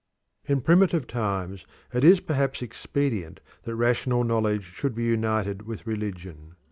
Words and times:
In 0.47 0.61
primitive 0.61 1.05
times 1.05 1.63
it 1.93 2.03
is 2.03 2.21
perhaps 2.21 2.63
expedient 2.63 3.39
that 3.65 3.75
rational 3.75 4.23
knowledge 4.23 4.63
should 4.63 4.95
be 4.95 5.03
united 5.03 5.67
with 5.67 5.85
religion. 5.85 6.55